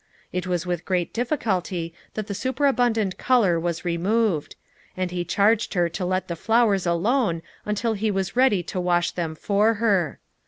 It 0.33 0.47
was 0.47 0.65
with 0.65 0.83
great 0.83 1.13
difficulty 1.13 1.93
that 2.15 2.25
the 2.25 2.33
superabundant 2.33 3.19
color 3.19 3.59
was 3.59 3.85
removed; 3.85 4.55
and 4.97 5.11
he 5.11 5.23
charged 5.23 5.75
her 5.75 5.89
to 5.89 6.03
let 6.05 6.27
the 6.27 6.35
flowers 6.35 6.87
alone 6.87 7.43
till 7.75 7.93
he 7.93 8.09
was 8.09 8.35
ready 8.35 8.63
to 8.63 8.79
wash 8.81 9.11
them 9.11 9.35
for 9.35 9.75
her. 9.75 10.19